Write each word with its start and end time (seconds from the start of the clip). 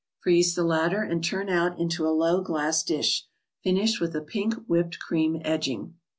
Freeze 0.19 0.55
the 0.55 0.63
latter 0.63 1.03
and 1.03 1.23
turn 1.23 1.47
out 1.47 1.77
into 1.79 2.07
a 2.07 2.09
low 2.09 2.41
glass 2.41 2.81
dish. 2.81 3.27
Finish 3.63 3.99
with 4.01 4.15
a 4.15 4.21
pink 4.21 4.55
whipped 4.65 4.97
cream 4.97 5.39
edging. 5.45 5.93